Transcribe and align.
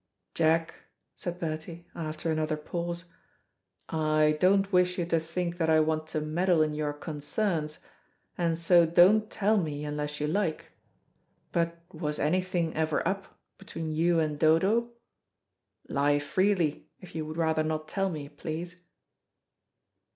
"Jack," 0.33 0.73
said 1.15 1.39
Bertie 1.39 1.85
after 1.93 2.31
another 2.31 2.57
pause, 2.57 3.05
"I 3.87 4.35
don't 4.41 4.71
wish 4.73 4.97
you 4.97 5.05
to 5.05 5.19
think 5.19 5.59
that 5.59 5.69
I 5.69 5.79
want 5.79 6.07
to 6.07 6.21
meddle 6.21 6.63
in 6.63 6.71
your 6.73 6.91
concerns, 6.91 7.77
and 8.35 8.57
so 8.57 8.87
don't 8.87 9.29
tell 9.29 9.57
me 9.57 9.85
unless 9.85 10.19
you 10.19 10.25
like, 10.25 10.71
but 11.51 11.83
was 11.93 12.17
anything 12.17 12.73
ever 12.73 13.07
up 13.07 13.37
between 13.59 13.93
you 13.93 14.17
and 14.17 14.39
Dodo? 14.39 14.89
Lie 15.87 16.17
freely 16.17 16.89
if 16.99 17.13
you 17.13 17.23
would 17.27 17.37
rather 17.37 17.61
not 17.61 17.87
tell 17.87 18.09
me, 18.09 18.27
please." 18.27 18.77